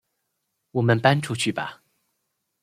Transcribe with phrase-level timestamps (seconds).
[0.71, 1.83] 我们搬出去吧